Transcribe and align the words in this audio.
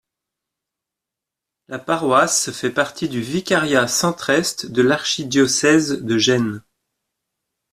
La 1.67 1.77
paroisse 1.77 2.49
fait 2.53 2.71
partie 2.71 3.07
du 3.07 3.21
vicariat 3.21 3.87
centre-est 3.87 4.65
de 4.65 4.81
l'archidiocèse 4.81 6.01
de 6.01 6.17
Gênes. 6.17 6.63